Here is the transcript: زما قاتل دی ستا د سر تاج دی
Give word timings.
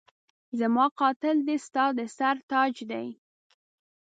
زما 0.59 0.85
قاتل 0.99 1.35
دی 1.47 1.57
ستا 1.65 1.85
د 1.97 1.99
سر 2.17 2.35
تاج 2.49 2.75
دی 2.91 3.07